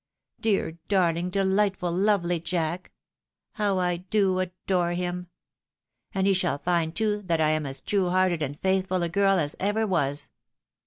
[0.39, 2.91] Deair, darling, delightful, lovely Jack!
[3.51, 7.81] How I do adore him I And he shall find, too, that I am as
[7.81, 10.29] true hearted and faithftd a girl as ever was.